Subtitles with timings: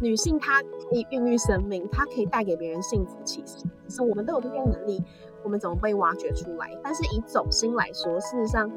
[0.00, 3.16] 女性她可以孕育生命，她可以带给别人幸福。
[3.24, 5.02] 其实，其实我们都有这些能力，
[5.42, 6.70] 我们怎么被挖掘出来？
[6.82, 8.70] 但是以走心来说，事实上，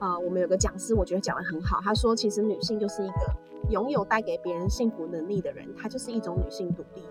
[0.00, 1.80] 呃，我们有个讲师，我觉得讲得很好。
[1.82, 3.14] 他说，其实女性就是一个
[3.70, 7.02] 拥有带给别人幸福能力的人，她就是一种女性独立。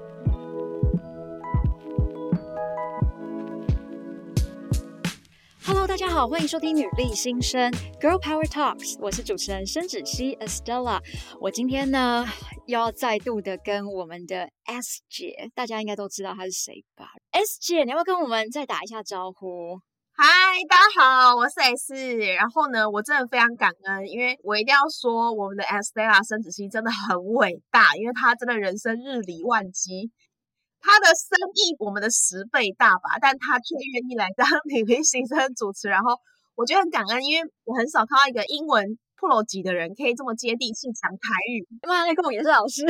[5.66, 11.00] Hello，大家好，欢迎收听女力新生 Girl Power Talks，我是主持人申芷熙 Estella。
[11.40, 12.26] 我今天呢，
[12.68, 19.80] 要再度的跟我们的 S 姐，大家应该都知道她是谁吧？S 姐，你要不要跟我们再打一下招呼？
[20.12, 20.28] 嗨，
[20.68, 22.18] 大家好，我是 S。
[22.36, 30.12] 然后呢，我真的非常感恩，因为我一定要说，我们的 Estella 申子熙真的很伟大，因为她真的人生日理万机。
[30.84, 36.14] 他的生意我们的十倍大吧，但他却愿意来当女力新生主持，然后
[36.56, 38.86] 我觉得很感恩，因为我很少看到一个英文
[39.18, 41.66] pro 级的人可以这么接地气讲台语。
[41.88, 42.84] 妈，那跟我也是老师。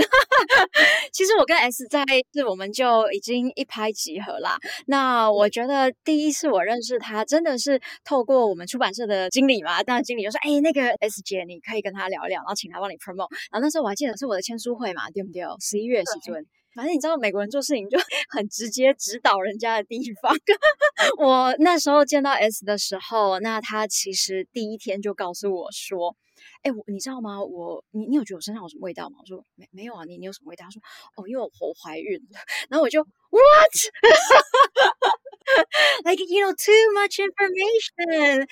[1.13, 2.03] 其实我跟 S 在
[2.33, 4.57] 是我们就已经一拍即合啦。
[4.87, 15.43] 那我觉得第一次我认识他，真的是透过我们出版社的经理嘛，当然经理就说：“哎，那个 S 姐，你可以跟他聊一聊，然后请他帮你 promote。”然后那时候我还记得是我的签书会嘛，对不对？
[15.61, 16.43] 十一月时阵。
[16.75, 17.97] 反正你知道美国人做事情就
[18.29, 20.31] 很直接，指导人家的地方。
[21.19, 26.15] 我那时候见到 S 的时候，那他其实第一天就告诉我说
[26.63, 27.41] ：“哎，我你知道吗？
[27.43, 30.81] 我你你有觉得我身上有什么味道吗？”我说：“没没有啊，你你有什么味道？”他说
[31.17, 32.39] ：“哦，因为我我怀孕了。
[32.69, 38.47] ”然后我就 What？Like you know too much information.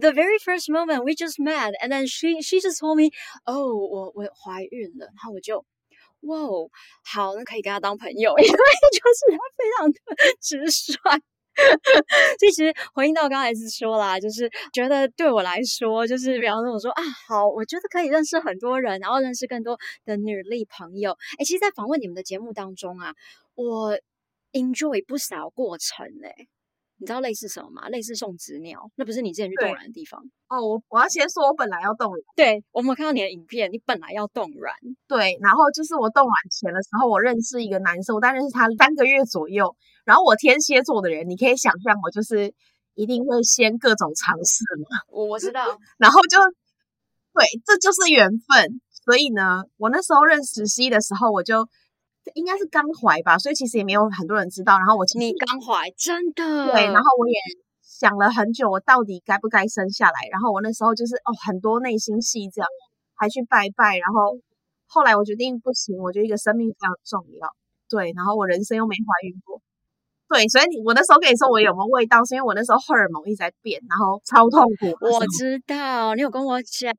[0.00, 3.10] The very first moment we just met, and then she she just told me,
[3.44, 5.64] “Oh，我我怀孕了。”然后我就。
[6.22, 6.68] 哇哦，
[7.04, 9.98] 好，那可以跟他当朋友，因为就是他非常的
[10.40, 11.20] 直率。
[12.38, 21.12] 其实回应到刚才是说啦，就是觉得对我来说，就是比方说我说啊，好，我觉得可以认识很多人，然后认识更多的女力朋友。
[21.38, 23.14] 哎，其实，在访问你们的节目当中啊，
[23.54, 23.98] 我
[24.52, 26.48] enjoy 不少过程嘞。
[26.98, 27.88] 你知道类似什么吗？
[27.88, 30.60] 类似送子鸟，那不是你之前去冻卵的地方哦。
[30.66, 32.20] 我我要先说，我本来要冻卵。
[32.34, 34.74] 对，我们有看到你的影片，你本来要冻卵。
[35.06, 39.76] 对，然后就是我冻卵前的时候，我认识一个男生，我大概认识他三个月左右。
[40.04, 42.54] 然后我天蝎座的人，你可以想象，我就是
[42.94, 44.98] 一定会先各种尝试嘛。
[45.12, 45.78] 我我知道。
[45.98, 46.38] 然后就
[47.34, 48.80] 对，这就是缘分。
[49.04, 51.68] 所以呢，我那时候认识 C 的时候，我就。
[52.34, 54.78] 应该是刚怀吧，所以其实也没有很多人知道。
[54.78, 56.84] 然后我其实你刚怀，真的对。
[56.86, 57.34] 然后我也
[57.82, 60.14] 想了很久，我到底该不该生下来。
[60.30, 62.68] 然后我那时候就是哦，很多内心戏这样，
[63.14, 63.98] 还去拜拜。
[63.98, 64.38] 然后
[64.86, 67.48] 后来我决定不行，我觉得一个生命非常重要。
[67.88, 69.60] 对，然后我人生又没怀孕过。
[70.28, 74.90] 对，所以你我那时候跟你说我有没有味道，是因为我那时候荷尔蒙一直在变，然后超痛苦。
[75.00, 76.92] 我知道你有跟我讲。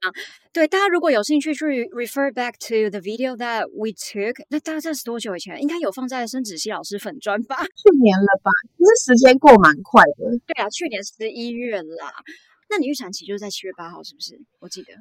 [0.54, 5.62] 对，大家如果有兴趣去 refer back to the video that we took，那大概这是多久以前？
[5.62, 7.58] 应该有放在申子熙老师粉专吧？
[7.58, 8.50] 去年了吧？
[8.78, 10.32] 其实时间过蛮快的。
[10.48, 12.14] 对啊，去年十一月啦。
[12.70, 14.40] 那你预产期就是在七月八号，是不是？
[14.60, 14.94] 我记得。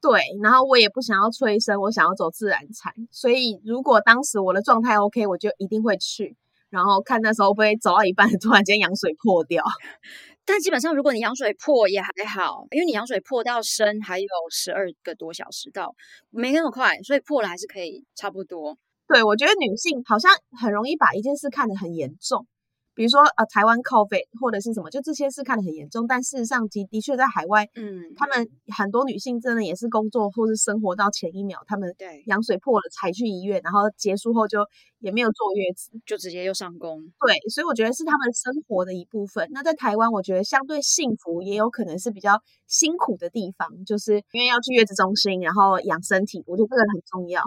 [0.00, 6.36] 对，然后我也不想要催生，我想要走自然产，所以如果当时我的状态 OK，我就一定会去。
[6.72, 9.62] 然后看那时候会不会走到一半， 突然间羊水破掉。
[10.44, 15.94] 但基本上，如果你羊水破也还好，因为你羊水破到深还有十二个多小时到，
[16.30, 18.76] 没那么快，所以破了还是可以差不多。
[19.06, 22.46] 对，我觉得女性好像很容易把一件事看得很严重。
[22.94, 34.66] 比如说，呃，台湾 COVID 或者是什么，就这些事看得很严重，但事实上，的的确在海外，嗯，他们很多女性真的也是工作或是生活到前一秒，他们对羊水破了才去医院，然后结束后就
[34.98, 37.00] 也没有坐月子，就直接又上工。
[37.26, 39.48] 对，所以我觉得是他们生活的一部分。
[39.52, 47.42] 那在台湾，我觉得相对幸福，也有可能是比较辛苦的地方，就是因为要去月子中心，然后养身体，我觉得这个很重要。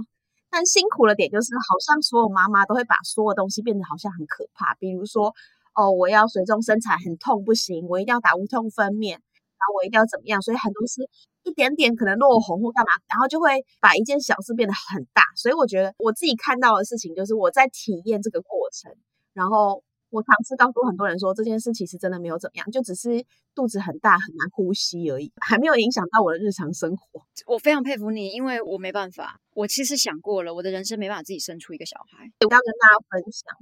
[0.55, 4.73] 但辛苦的点就是，好像所有妈妈都会把所有东西变得好像很可怕。
[4.75, 5.35] 比如说，
[5.75, 9.19] 哦，我要水中生产很痛不行，我一定要打无痛分娩，然
[9.67, 10.41] 后我一定要怎么样？
[10.41, 11.01] 所以很多事
[11.43, 15.23] 一点点可能落红或干嘛，然后就会把一件小事变得很大。
[15.35, 18.95] 所以我觉得我自己看到的事情就是我在体验这个过程，
[19.33, 19.83] 然后。
[20.15, 27.21] 我尝试告诉很多人说，这件事其实真的没有怎么样，就只是肚子很大很难呼吸而已，还没有影响到我的日常生活。
[27.47, 29.41] 我非常佩服你，因为我没办法。
[29.53, 32.31] 我其实想过了，我的人生没办法自己生出一个小孩。
[32.39, 33.53] 我要跟大家分享，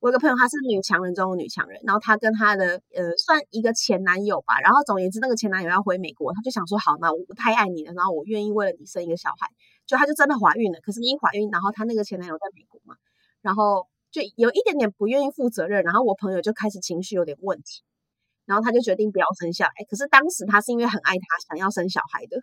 [0.00, 9.48] 我有个朋友，她是女强人中的女强人，然后她跟她的呃算一个前男友吧，然后总而言之，那个前男友要回美国，她就想说，好，那我太爱你了，然后我愿意为了你生一个小孩，
[9.86, 10.80] 就她就真的怀孕了。
[10.82, 12.96] 可是你一怀孕，然后她那个前男友在美国嘛，
[13.40, 13.88] 然后。
[14.16, 17.82] 就有一点点不愿意负责任，然后我朋友就开始情绪有点问题，
[18.46, 19.72] 然后他就决定不要生下来。
[19.90, 22.42] 可是当时他是因为很爱他，想要生小孩的，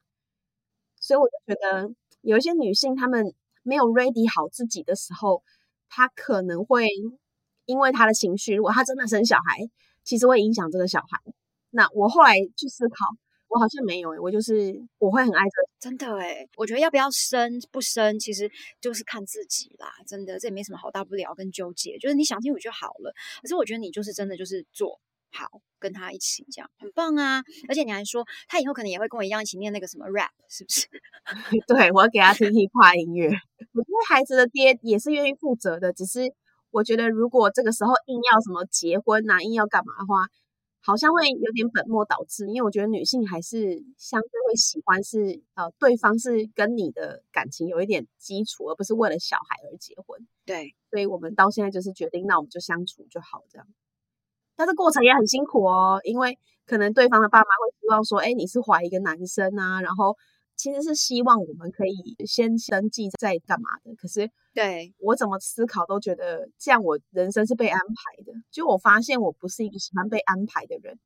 [1.00, 1.90] 所以我就觉得
[2.22, 3.34] 有一些女性，她们
[3.64, 5.42] 没有 ready 好自己的时候，
[5.90, 6.88] 她可能会
[7.66, 9.58] 因为他的情绪，如果他真的生小孩，
[10.04, 11.20] 其实会影响这个小孩。
[11.72, 12.96] 那我后来去思考，
[13.54, 18.50] 我好像没有诶，我就是我会很爱这个，真的诶，我觉得要不要生不生，其实
[18.82, 23.14] 就是看自己啦，真的这也没什么好大不了跟纠结，就是你想清楚就好了。
[23.42, 25.00] 可是我觉得你就是真的就是做。
[25.36, 27.42] 好，跟他一起这样很棒啊！
[27.68, 30.86] 而且你还说他以后可能也会跟我一样一起念那个什么 rap，是不是？
[31.68, 33.30] 对，我要给他听 hip hop 音乐。
[33.30, 36.20] 我觉得孩子的爹也是愿意负责的，只是
[36.70, 40.28] 我觉得如果这个时候硬要什么结婚呐、啊，硬要干嘛的话，
[40.86, 42.48] 好像会有点本末倒置。
[42.48, 50.28] 因为我觉得女性还是相对会喜欢是呃对方是跟你的感情有一点基础，而不是为了小孩而结婚。
[50.46, 53.66] 对，所以我们到现在就是决定，那我们就相处就好这样。
[54.56, 60.16] 但是过程也很辛苦哦，因为可能对方的爸妈会希望说，哎，你是怀一个男生啊，然后
[60.64, 63.94] 其实是希望我们可以先登记再干嘛的。
[63.96, 68.32] 可是，对我怎么思考都觉得这样我人生是被安排的。
[68.50, 70.98] 就我发现我不是一个喜欢被安排的人，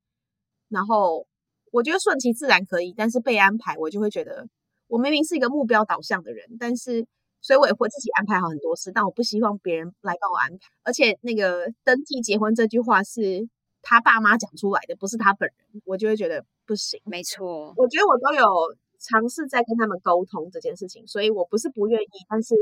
[0.70, 1.26] 然后
[1.72, 4.48] 我觉得顺其自然可以，但是被安排我就会觉得
[4.88, 7.08] 我明明是一个目标导向的人，但是。
[7.40, 10.68] 所以我也会自己安排好很多事，但我不希望别人来帮我安排。
[10.84, 13.48] 而且那个登记结婚这句话是
[13.84, 17.00] 他爸妈讲出来的，不是他本人，我就会觉得不行。
[17.06, 18.44] 没错，我觉得我都有
[19.10, 22.56] 尝试在跟他们沟通这件事情，所以我不是不愿意，但是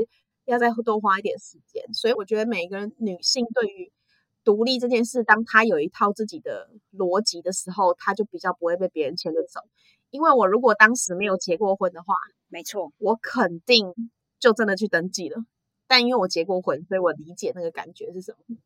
[0.44, 1.82] 要再多花一点时间。
[1.92, 3.92] 所以我觉得每一个女性对于
[4.44, 9.60] 独立这件事，当她有一套自己的逻辑的时候，她就比较不会被别人牵着走。
[10.10, 12.14] 因为我如果当时没有结过婚的话，
[12.48, 13.92] 没错，我肯定。
[14.38, 15.46] 就真的去登记了，
[15.88, 18.56] 但因为我结过婚，所以我理解那个感觉是什么。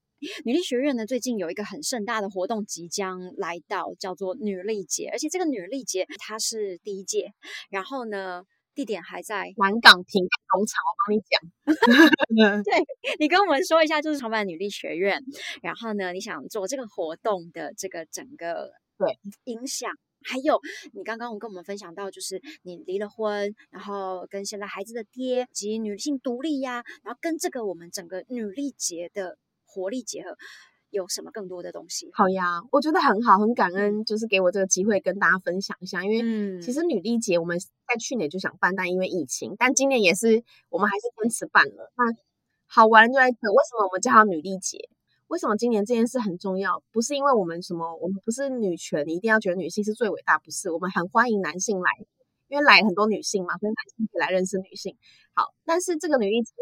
[0.44, 7.32] 女力学院呢，最近有一个很盛大的活动即将来到，叫做女力节，而且这个女力节它是第一届，
[7.70, 8.44] 然后呢，
[8.74, 11.40] 地点还在南港平安农场，我帮你讲。
[12.64, 12.84] 对，
[13.18, 15.22] 你跟我们说一下，就是创办女力学院，
[15.62, 19.90] 然后呢，你想做这个活动的这个整个对影响。
[20.22, 20.60] 还有，
[20.92, 29.38] 你刚刚跟我们分享到，就是你离了婚，然后跟现在孩子的爹及女性独立呀，然后跟这个我们整个女力节的
[29.72, 30.36] 活力结合，
[30.90, 32.10] 有什么更多的东西？
[32.12, 36.04] 好呀，我觉得很好，很感恩，就是给我这个机会跟大家分享一下。
[36.04, 41.92] 因为其实女力节我们在去年就想办，但因为疫情，但今年也是我们还是坚持办了。
[41.96, 42.04] 那
[42.66, 44.88] 好玩就在这，为什么我们叫它女力节？
[45.28, 46.82] 为什么今年这件事很重要？
[46.90, 50.72] 不是因为我们什么，我们不是女权，你一定要觉得女性是最伟大，不是？
[50.72, 51.90] 我们很欢迎男性来，
[52.48, 54.96] 因为来很多女性嘛，所以男性可以来认识女性。
[55.34, 56.52] 好，但是这个女力节，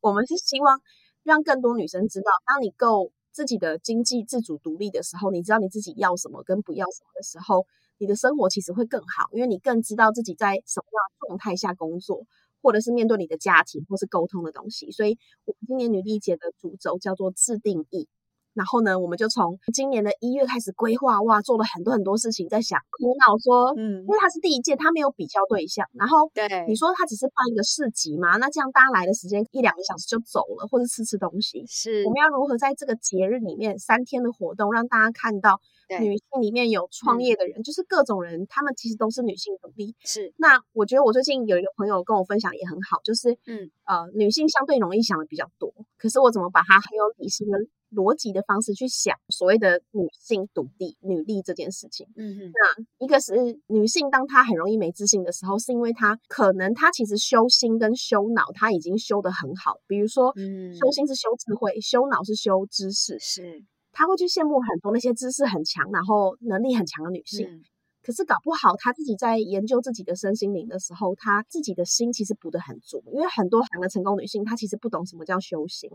[0.00, 0.80] 我们是希望
[1.26, 7.66] 让更多女生知道，当你够自己的经济自主独立的时候，你知道你自己要什么跟不要什么的时候，
[7.98, 12.24] 你的生活其实会更好，因为你更知道自己在什么样的状态下工作。
[12.62, 18.08] 或者是面对你的家庭，或是沟通的东西，所以我们今年女力节的主轴叫做自定义。
[18.56, 25.86] 然后呢，我们就从今年的一月开始规划，哇，做了很多很多事情，在想苦恼说，嗯，因为它是第一届，它没有比较对象。
[25.92, 28.38] 然后，对，你说它只是办一个市集嘛？
[28.38, 31.64] 那这样大家来的时间一两个小时就走了，或者吃吃东西。
[31.68, 35.60] 是，我们要如何在这个节日里面三天的活动，让大家看到？
[36.00, 39.94] 女性里面有创业的人，就是各种人，他们其实都是女性独立。
[40.00, 47.60] 是，那我觉得我最近有一个朋友跟我分享也很好，就是嗯呃，女性相对容易想的比较多，可是我怎么把它很有理性的
[47.96, 52.06] 逻辑的方式去想所谓的女性独立、女力这件事情？
[52.14, 53.34] 嗯哼，那一个是
[53.66, 63.64] 女性，当她很容易没自信的时候，是因为她可能她其实修心跟修脑，她已经修得很好，比如说，嗯，修心是修智慧，修脑是修知识，是。
[63.92, 67.62] 她会去羡慕很多那些知识很强，然后能力很强的女性，嗯、
[68.02, 73.02] 可是搞不好他自己在研究自己的身心灵的时候，他自己的心其实补得很足。
[73.06, 75.90] 因为很多行的成功女性，她其实不懂什么叫修行，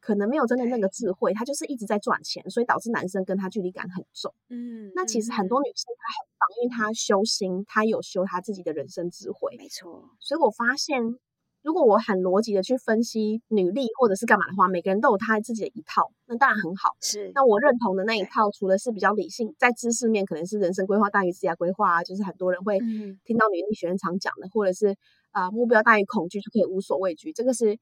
[0.00, 4.34] 可能没有真的那个智慧，他就是一直在赚钱，所以导致男生跟他距离感很重。
[4.48, 9.56] 嗯，那其实很多女生她很棒，因为她修心，她有修她自己的人生智慧。
[9.58, 11.18] 没错，所以我发现。
[11.60, 16.96] 如果我很逻辑的去分析女力或者是干嘛的话，每个人都有他自己的一套，那当然很好。
[17.00, 22.78] 是，那我认同的那一套，除了是比较理性，在知识面可能是人生规划大于职业规划啊，就是很多人会
[23.24, 24.96] 听到女力学院常讲的，或者是
[25.32, 27.76] 啊、呃、目标大于恐惧就可以无所畏惧，这个是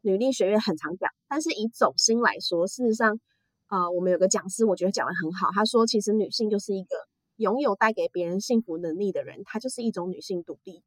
[0.00, 1.10] 女力学院很常讲。
[1.28, 3.18] 但是以总心来说，事实上，
[3.66, 6.96] 啊、呃，我们有个讲师，我觉得讲的很好，他说其实女性就是一个
[7.36, 10.82] 拥有带给别人幸福能力的人，她就是一种女性独立。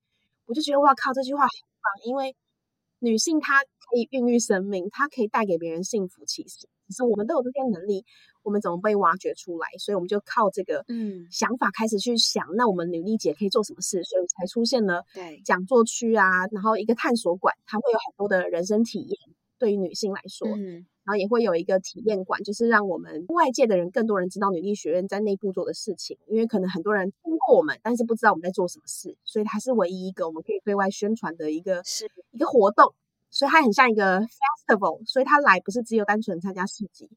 [0.45, 2.35] 我就觉得哇靠，这句话很棒，因为
[2.99, 6.25] 女性她可以孕育生命，她可以带给别人幸福。
[6.25, 8.03] 其实可是我们都有这些能力，
[8.43, 9.67] 我们怎么被挖掘出来？
[9.79, 14.03] 所以我们就靠这个嗯想法开始去想，嗯、那我们女力姐可以做什么事？
[14.03, 19.17] 所以才出现了对讲座区啊，然后一个探索馆，它会有很多的人生体验，
[19.57, 20.85] 对于女性来说，嗯。
[21.03, 26.15] 然后也会有一个体验馆，就是让我们外界的人更多人知道女力学院在内部做的事情。
[26.27, 32.93] 因为可能很多人听过我们，但是不知道我们在做什么事，所以它是唯一一个我们可以对外宣传的一个是一个活动。
[33.31, 34.19] 所以它很像一个
[34.71, 37.09] festival，所以他来不是只有单纯参加市集，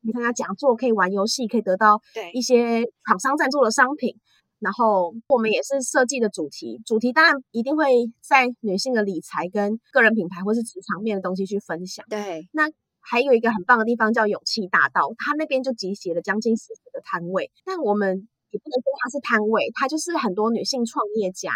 [0.00, 2.00] 你参加讲座，可以玩游戏，可以得到
[2.32, 4.16] 一些厂商赞助的商品。
[4.60, 7.86] 然后我们也是设计的主题，主题当然一定会
[8.20, 12.04] 在女性的理财跟个人品牌或是职场面的东西去分享。
[12.08, 12.68] 对，那。
[13.00, 17.50] 还有一个很棒的地方叫勇气大道，它那边就集结了将近四十个摊位。
[17.64, 21.52] 但我们也不能说它是摊位，它就是很多女性创业家，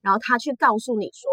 [0.00, 1.28] 然后她去告诉你说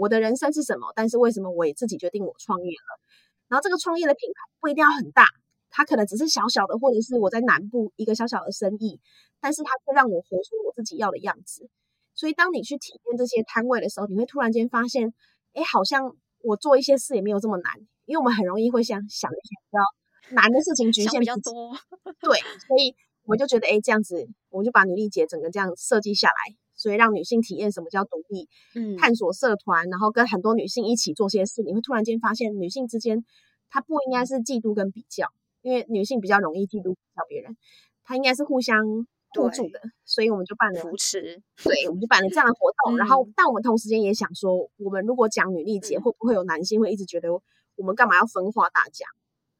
[0.00, 3.00] 我的人生是什么，但是为什么我也自己决定我创业了。
[3.48, 5.26] 然后这个创业的品牌不一定要很大，
[5.68, 8.98] 它可能只是小小的，或者是我在南部一个小小的生意，
[9.40, 11.68] 但是它却让我活出我自己要的样子。
[12.14, 15.12] 所以当你去体验这些摊位的时候，你会突然间发现，
[15.52, 17.74] 哎，好像我做一些事也没有这么难。
[18.06, 21.76] 因为我们很容易会想想一些比较难的事情，局限比较多。
[22.20, 33.22] 对，所以我就觉得，哎，这样子，我就把女力节整个这样设计下来，所以让女性体验什么叫独立，嗯，探索社团，然后跟很多女性一起做些事，你会突然间发现，女性之间，
[33.68, 35.28] 她不应该是嫉妒跟比较，
[35.60, 37.56] 因为女性比较容易嫉妒比较别人，
[38.02, 39.06] 她应该是互相。
[39.32, 42.96] 互助的，所以我们就办了扶持，对，我们就办了这样的活动。
[42.96, 47.32] 嗯、然后，但我们同时间也想说，我们如果讲女力节，会不会有男性会一直觉得
[47.76, 49.06] 我们干嘛要分化大家？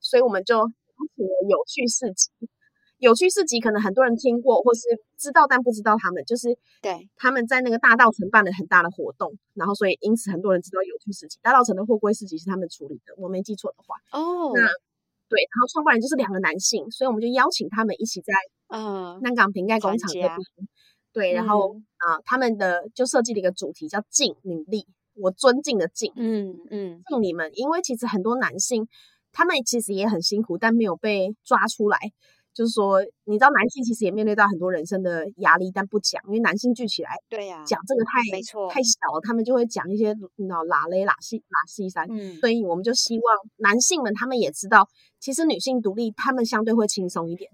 [0.00, 0.66] 所以我们就邀
[1.14, 2.30] 请了有趣市集。
[3.00, 4.82] 有趣市集可能很多人听过，或是
[5.16, 11.38] 知道，但不知道他们就是对他们在那个大道城办了很大的活动，然后所以因此很多人知道有趣市集。
[11.42, 13.96] 大道城的货柜市集是他们处理的，我没记错的话。
[14.12, 14.60] 哦，那
[15.28, 18.32] 对，然后创办人就是两个男性，所以我们就邀请他们一起在。
[18.72, 20.30] 嗯，南港瓶盖工厂这边，
[21.12, 28.86] 对，然后啊、嗯呃，他们的就设计了一个主题叫“敬女力”，我尊敬的敬，嗯嗯，敬你们，因为其实很多男性
[29.32, 31.98] 他们其实也很辛苦，但没有被抓出来。
[32.52, 38.68] 就是说，你知道男性其实也面对到很多人生的压力，但不讲，因为男性聚起来，对呀、啊，讲这个太没错。
[38.70, 43.24] 太小了，他们就会讲一些你知道拉勒拉西拉西山，嗯，所以我们就希望
[43.58, 44.88] 男性们他们也知道，
[45.18, 47.50] 其实女性独立，他们相对会轻松一点。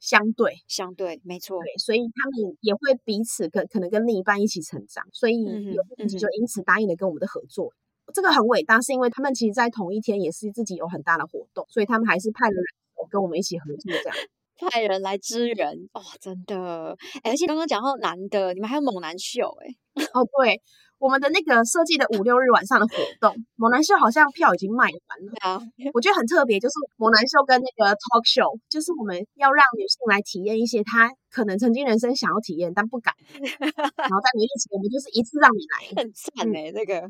[0.00, 12.64] 相对，相对，没错，对，所以他们也会彼此跟可能跟另一半一起成长，所以有自己就因此答应了跟我们的合作，嗯嗯、这个很伟大，是因为他们其实，在同一天也是自己有很大的活动，所以他们还是派了人
[13.10, 14.16] 跟我们一起合作，这样
[14.70, 20.60] 派人来支援哦，真的，而且刚刚讲到男的，你们还有猛男秀，哎，哦，对。
[21.02, 25.32] 我们的那个设计的五六日晚上的活动，猛男秀好像票已经卖完了。
[25.42, 25.60] 啊，
[25.94, 33.12] 我觉得很特别，就是猛男秀跟那个 talk show，就是我们要让女性来体验一些她可能曾经人生想要体验但不敢。
[33.98, 37.02] 然后在女力节，我们就是一次让你来，很赞哎，那个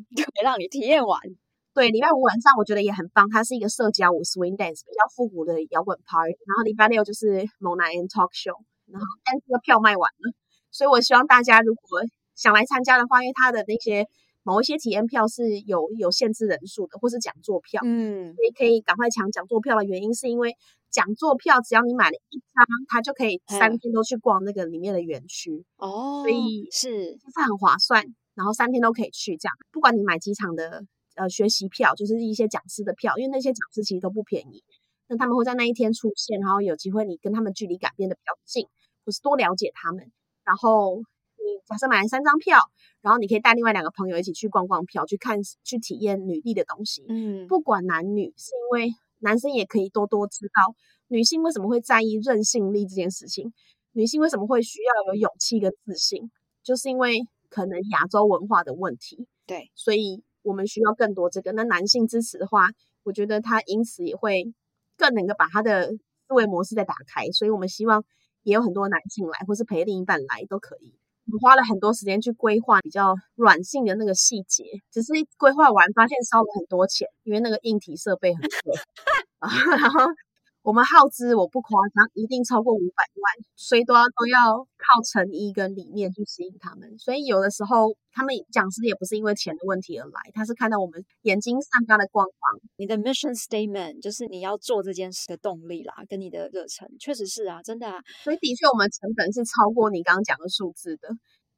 [0.43, 1.21] 让你体验完。
[1.75, 6.37] 对，礼拜五晚上我觉得也很棒，它是一个社交舞 swing dance，比较复古的摇滚 party。
[6.47, 10.33] 然后礼拜六就是猛男 and talk show，然后但是这个票卖完了，
[10.71, 12.03] 所以我希望大家如果。
[12.35, 14.07] 想来参加的话，因为它的那些
[14.43, 20.57] 某一些体验票是有有限制人数的，或是讲座票，嗯，所以可以赶快抢讲座票的原因，是因为
[20.91, 28.03] 讲座票只要你买了一张，它就可以三天都去逛那个里面的园区哦，所以是是很划算，
[28.35, 30.83] 然后三天都可以去这样，不管你买几场的
[31.17, 34.63] 呃学习票，就是一些讲师的票，因为那些讲师其实都不便宜，
[35.09, 38.67] 那他们会在那一天出现，然后有机会你跟他们距离感变得比较近，
[39.05, 40.11] 或是多了解他们，
[40.45, 41.03] 然后。
[41.45, 42.61] 你假设买了三张票，
[43.01, 47.05] 然后你可以带另外两个朋友一起去逛逛票，去看去体验女力的东西。
[47.09, 50.77] 嗯，不管男女，是因为男生也可以多多知道
[51.09, 53.53] 女性为什么会在意韧性力这件事情，
[53.91, 56.31] 女性为什么会需要有勇气跟自信，
[56.63, 59.27] 就是因为可能亚洲文化的问题。
[59.45, 61.53] 对，所以我们需要更多这个。
[61.53, 62.69] 那男性支持的话，
[63.03, 64.53] 我觉得他因此也会
[64.97, 67.27] 更能够把他的思维模式再打开。
[67.33, 68.05] 所以我们希望
[68.43, 70.95] 也有很多男性来，或是陪另一半来都可以。
[71.27, 78.75] 我们花了很多时间去规划比较软性的那个细节，只是规划完发现烧了很多钱，因为那个硬体设备很贵，
[79.79, 80.01] 然后。
[80.63, 86.97] 我们耗资，我不夸张，一定超过五百万，所以都要都要靠诚意跟理念去吸引他们。
[86.99, 92.61] 所以有的时候，他们讲师也不是因为钱的问题而来，他是看到我们眼睛散发的光芒。
[92.77, 97.99] 你的 mission statement 就是你要做这件事的动力啦，跟你的热忱，确实是啊，真的啊。
[98.23, 101.09] 所以的确，我们成本是超过你刚刚讲的数字的，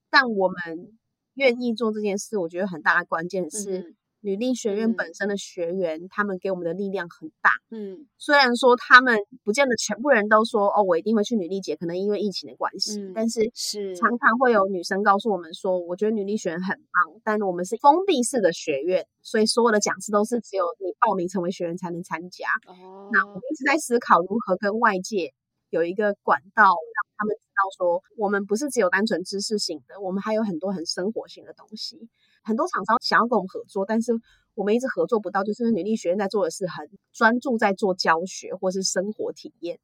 [0.08, 0.96] 但我们
[1.34, 7.50] 愿意做这件事，我觉得很大的关键是女力学院本身的学员，嗯、他们给我们的力量很大。
[7.70, 13.02] 嗯，虽然说他们不见得全部人都说哦，我一定会去女力节，可能因为疫情的关系。
[13.02, 22.46] 嗯、但是是常常会有女生告诉我们说，我觉得女力学院很棒，但我们是封闭式的学院，所以所有的讲师都是只有你报名成为学员才能参加。
[22.66, 25.34] 哦，那我们一直在思考如何跟外界
[25.68, 32.08] 有一个管道，让他们知道说，我们不是只有单纯知识型的，我们还有很多很生活性的东西。
[32.44, 34.12] 很多厂商想要跟我们合作，但是
[34.54, 39.80] 我们一直合作不到，就是因为女力学院在做的是很专注在做教学或是生活体验，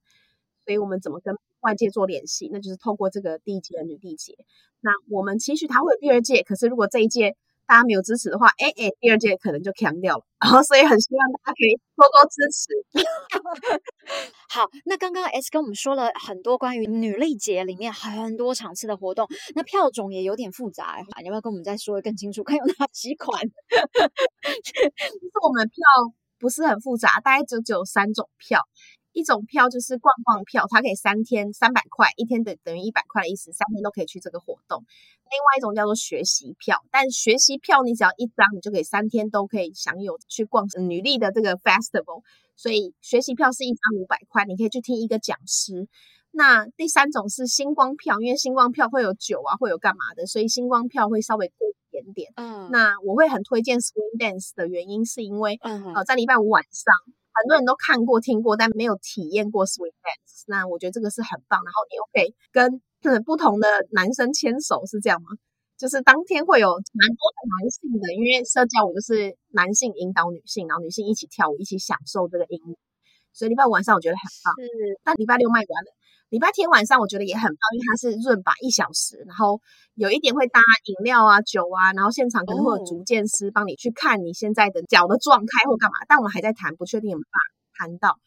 [0.64, 2.49] 所以我们怎么跟外界做联系？
[2.52, 4.37] 那就是透过这个第一届的女力节。
[4.81, 7.37] 那我们期许它会有第二届，可是如果这一届，
[7.71, 12.67] 大家没有支持的话，哎哎，第二届可能就强掉了， 然后所以很希望大家可以多多支持。
[14.50, 22.43] 好，那刚刚 S 跟我们说了很多关于女力节里面很多场次的活动，那票种也有点复杂，你要不要跟我们再说的更清楚？
[22.43, 23.39] 看有哪几款？
[24.65, 25.77] 其实我们票
[26.41, 28.59] 不是很复杂，大概就只有三种票。
[29.12, 34.85] 一种票就是逛逛票，它可以三天三百块，一天等等于一百块的意思，三天都可以去这个活动。
[35.31, 42.23] 另外一种叫做学习票，但学习票你只要一张，你就可以三天都可以享有去逛女力的这个 festival。
[42.57, 45.88] 所以学习票是一张五百块，你可以去听一个讲师。
[46.33, 52.33] 那第三种是星光票，因为星光票会有酒啊，会有干嘛的，所以星光票会稍微贵一点点。
[52.37, 56.93] 嗯，那我会很推荐 Swing Dance 的原因是因为，嗯，呃，在礼拜五晚上。
[57.32, 60.44] 很多人都看过、听过，但没有体验过 swing dance。
[60.46, 62.80] 那我觉得这个是很棒，然后你又可以跟
[63.25, 65.28] 不同的男生牵手，是这样吗？
[65.78, 72.76] 就是当天会有蛮多的男性的，因为社交舞就是男性引导女性，然后女性一起跳舞，一起享受这个音乐。
[73.32, 75.00] 所以礼拜五晚上我觉得很棒，是。
[75.02, 75.88] 但礼拜六卖完了。
[76.30, 79.60] 礼拜天晚上我觉得也很棒，因为它是润吧一小时，然后
[79.94, 88.18] 有一点会搭饮料啊、酒啊，然后现场可能会有足健师帮你去看你现在的脚的状态或干嘛，但我们还在谈，不确定有没有办法谈到。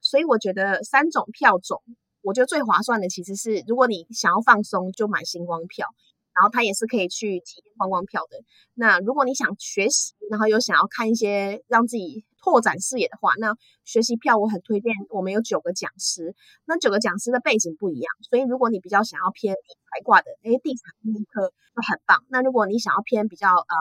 [0.00, 1.82] 所以我觉得三种票种，
[2.22, 5.86] 我觉得最划算的其实是，如果你想要放松，就买星光票。
[6.32, 8.38] 然后它也是可以去体验观光票的。
[8.72, 14.92] 那如果你想学习，然后又想要看一些让自己拓展视野的话，那学习票我很推荐。
[15.10, 22.24] 我们有九个讲师，那九个讲师的背景不一样，所以如果你比较想要偏理财挂的，哎，地产那一科就很棒。
[22.28, 23.74] 那如果你想要偏比较呃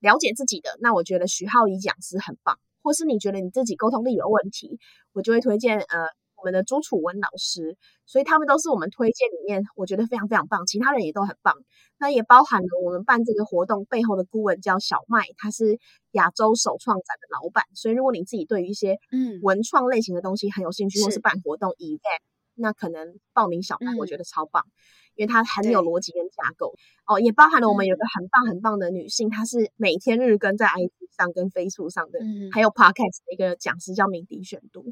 [0.00, 2.58] 了解自己的，那我觉得徐浩怡讲师很棒。
[2.82, 4.78] 或是你觉得你自己沟通力有问题，
[5.12, 6.08] 我就会推荐呃。
[6.44, 11.54] 我们的朱楚文老师，所以他们都是我们推荐里面我觉得非常非常棒，其他人也都很棒。
[11.96, 15.78] 那也包含了我们办这个活动背后的顾问叫小麦，他是
[16.10, 17.64] 亚洲首创展的老板。
[17.72, 22.20] 所以如果你自己对于一些嗯文创类型的东西很有兴趣，嗯、或是办活动 event，
[22.56, 26.74] 那可能报名小麦我觉得超棒，嗯、因为他很有逻辑跟架构。
[27.06, 34.84] 哦，也包含了我们有个很棒很棒的女性，她是每天日更在 IG 上跟 Facebook 上的，嗯、还有 Podcast 的一个讲师叫明迪选读。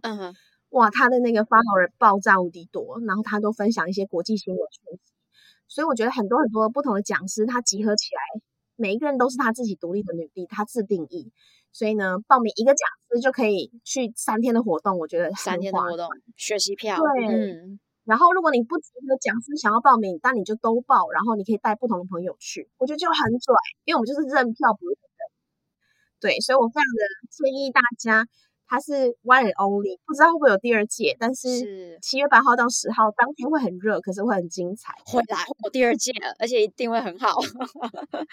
[0.72, 5.12] 哇，他的那个 follower 爆炸无敌多，然后他都分享一些国际新闻讯息，
[5.68, 8.42] 所以我觉得很多很多不同的讲师，他集合起来，
[8.76, 11.30] 每一个人都是他自己独立的女力，他自定义，
[11.72, 23.54] 所以呢，报名一个讲师就可以去三天的活动，我觉得三天的活动学习票，对，嗯，然后如果你不值得讲师想要报名，那你就都报，然后你可以带不同的朋友去，我觉得就很拽，
[23.84, 25.20] 因为我们就是认票不认人，
[26.18, 28.26] 对，所以我非常的建议大家。
[28.72, 34.94] 它是 one and only，不知道会不会有第二届，但是七月八号到十号当天会很热，可是会很精彩。
[35.04, 37.36] 会来有第二届，而且一定会很好。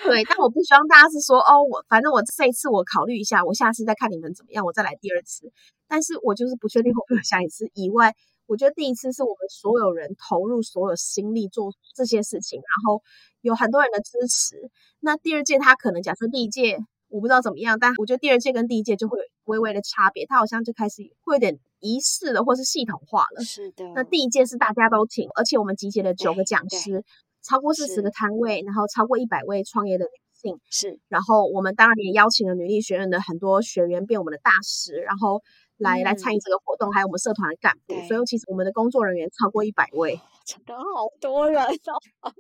[0.06, 5.52] 对，但我不希望大家是说哦，我反正我这一次我考虑一下，我下次再看你们怎么样，我再来第二次。
[5.90, 7.70] 但是我就是不确定会不会有下一次。
[7.74, 8.16] 以外，
[8.48, 13.04] 我觉得第一次是我们所有人投入所有心力做这些事情，然后
[13.42, 14.72] 有很多人的支持。
[15.02, 16.80] 那第二届他可能假设第一届。
[17.10, 23.44] 我不知道怎么样，但我觉得第二届跟第一届就会有微微的差别，它好像就开始会有点仪式了，或是系统化了。
[23.44, 23.84] 是的。
[23.96, 27.04] 那第一届是大家都请，而且我们集结了九个讲师，
[27.42, 30.60] 超过四十个摊位，然后超过一百位创业的女性。
[30.70, 31.00] 是。
[31.08, 35.42] 然后我们当然也邀请了女力学院的很多学员变我们的大使，然后
[35.78, 37.96] 来、嗯、来参与这个活动，还有我们社团的干部。
[38.08, 42.32] 所以其实我们的工作人员超过一百位， 真的好多人哦。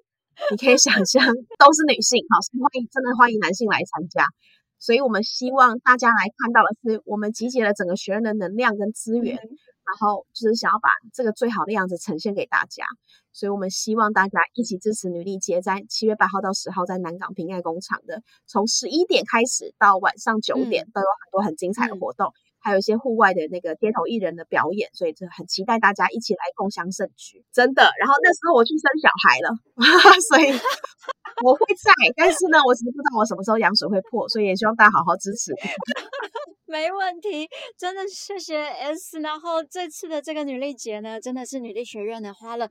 [0.51, 1.25] 你可以想象，
[1.57, 4.23] 都是女性，好，欢迎，真的欢迎男性来参加。
[4.79, 9.49] 所以我们希望大家来看到的是，我们集结了整个学院的能量跟资源，嗯、
[9.85, 12.85] 然后就是想要把这个最好的样子呈现给大家。
[13.31, 22.33] 所以我们希望大家一起支持女力节，在七月八号到十号在南港平爱工厂的，从十一点开始到晚上九点、嗯、都有很多很精彩的活动。
[22.61, 27.83] 还有一些户外的那个街头艺人的表演，所以就很期待大家一起来共襄盛举，真的。
[27.99, 29.49] 然后那时候我去生小孩了，
[30.29, 30.51] 所以
[31.43, 35.53] 我会在，但是呢，我只是不知道我什么时候羊水会破，所以也希望大家好好支持。
[36.69, 39.19] 没问题，真的谢谢 S。
[39.21, 42.67] 然后这次的这个女力节呢，真的是女力学院呢花了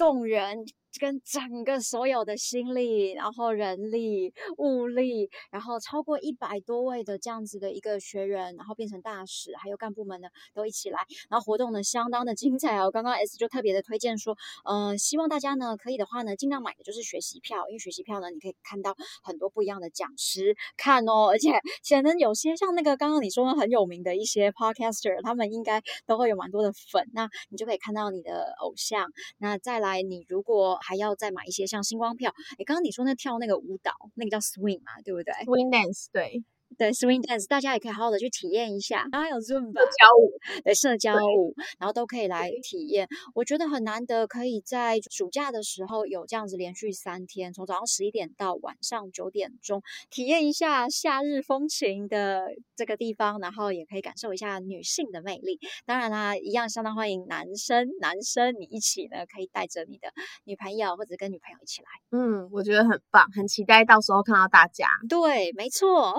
[0.00, 0.64] 动人。
[0.98, 10.98] 跟整个所有的心力，然后人力、物力，然后超过一百多位的这样子的一个学员，然后变成大使，还有干部们呢都一起来，
[11.30, 12.90] 然后活动呢相当的精彩哦。
[12.90, 21.52] 刚刚 S 就特别的推荐说，呃，希望大家呢可以的话呢，尽量买的就是学习票，因为学习票呢你可以看到很多不一样的讲师看哦，而且
[21.84, 29.06] 显然有些像那个刚刚你说的很有名的一些 podcaster，他们应该都会有蛮多的粉，那你就可以看到你的偶像。
[29.38, 36.42] 那再来，你如果还要再买一些像星光票，哎，刚刚你说那跳那个舞蹈，那个叫 swing 嘛，对不对？swing dance，对。
[36.80, 39.06] 对，swing dance，大家也可以好好的去体验一下。
[39.12, 43.06] 然后还有 Zumba 社交舞，对，社交舞，然后都可以来体验。
[43.34, 55.60] 我觉得很难得，可以在暑假的时候有这样子连续三天，从早上十一点到晚上九点钟，体验一下夏日风情的这个地方，然后也可以感受一下女性的魅力。
[55.84, 60.08] 当然啦，一样相当欢迎男生，男生你一起呢，可以带着你的
[60.44, 61.88] 女朋友或者跟女朋友一起来。
[62.18, 64.86] 嗯，我觉得很棒，很期待到时候看到大家。
[65.10, 66.14] 对，没错。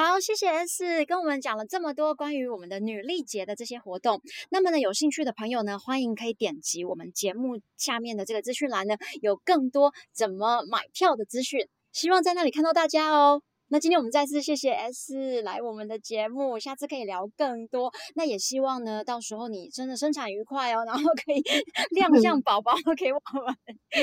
[0.00, 4.22] 好，谢谢 S 跟我们讲了这么多关于我们的女力节的这些活动。
[4.48, 11.66] 那么呢，有兴趣的朋友呢，欢迎可以点击我们节目下面的这个资讯栏呢，有更多怎么买票的资讯。
[11.90, 13.42] 希望在那里看到大家哦。
[13.70, 17.92] 那今天我们再次谢谢 S 来我们的节目，下次可以聊更多。
[18.14, 21.42] 那也希望呢，到时候你真的生产愉快哦，然后可以
[21.92, 23.44] 亮相宝宝给我们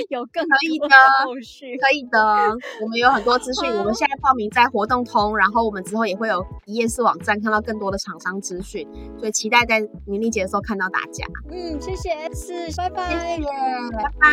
[0.09, 0.55] 有更多
[0.87, 1.75] 的后续。
[1.77, 2.19] 可以的，
[2.81, 11.25] 我们有很多资讯，我们现在报名在活动通，然后我们之后也会有一页式网站看到更多的厂商资讯，所以期待在女力节的时候看到大家。
[11.49, 13.47] 嗯，谢谢 S，拜拜，谢谢，
[13.91, 14.29] 拜拜。